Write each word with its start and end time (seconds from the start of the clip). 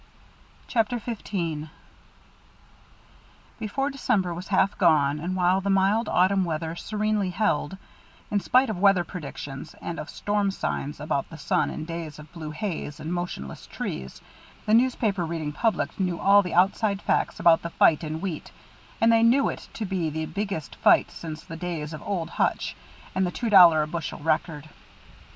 CHAPTER 0.67 0.97
XV 0.97 1.69
Before 3.59 3.91
December 3.91 4.33
was 4.33 4.47
half 4.47 4.75
gone 4.79 5.19
and 5.19 5.35
while 5.35 5.61
the 5.61 5.69
mild 5.69 6.09
autumn 6.09 6.43
weather 6.43 6.75
serenely 6.75 7.29
held, 7.29 7.77
in 8.31 8.39
spite 8.39 8.71
of 8.71 8.79
weather 8.79 9.03
predictions 9.03 9.75
and 9.79 9.99
of 9.99 10.09
storm 10.09 10.49
signs 10.49 10.99
about 10.99 11.29
the 11.29 11.37
sun 11.37 11.69
and 11.69 11.85
days 11.85 12.17
of 12.17 12.33
blue 12.33 12.49
haze 12.49 12.99
and 12.99 13.13
motionless 13.13 13.67
trees 13.67 14.21
the 14.65 14.73
newspaper 14.73 15.23
reading 15.23 15.51
public 15.51 15.99
knew 15.99 16.19
all 16.19 16.41
the 16.41 16.55
outside 16.55 16.99
facts 16.99 17.39
about 17.39 17.61
the 17.61 17.69
fight 17.69 18.03
in 18.03 18.21
wheat, 18.21 18.51
and 18.99 19.11
they 19.11 19.21
knew 19.21 19.49
it 19.49 19.69
to 19.75 19.85
be 19.85 20.09
the 20.09 20.25
biggest 20.25 20.77
fight 20.77 21.11
since 21.11 21.43
the 21.43 21.55
days 21.55 21.93
of 21.93 22.01
"Old 22.01 22.31
Hutch" 22.31 22.75
and 23.13 23.23
the 23.23 23.29
two 23.29 23.51
dollar 23.51 23.83
a 23.83 23.87
bushel 23.87 24.17
record. 24.17 24.67